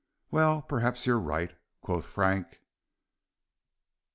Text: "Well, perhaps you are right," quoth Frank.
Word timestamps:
"Well, 0.31 0.63
perhaps 0.63 1.05
you 1.05 1.13
are 1.13 1.19
right," 1.19 1.55
quoth 1.81 2.07
Frank. 2.07 2.59